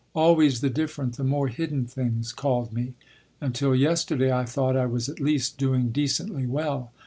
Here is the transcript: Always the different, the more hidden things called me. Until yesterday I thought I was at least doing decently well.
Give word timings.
Always 0.15 0.61
the 0.61 0.71
different, 0.71 1.17
the 1.17 1.23
more 1.23 1.47
hidden 1.49 1.85
things 1.85 2.33
called 2.33 2.73
me. 2.73 2.95
Until 3.39 3.75
yesterday 3.75 4.31
I 4.33 4.45
thought 4.45 4.75
I 4.75 4.87
was 4.87 5.07
at 5.07 5.19
least 5.19 5.59
doing 5.59 5.89
decently 5.91 6.47
well. 6.47 6.91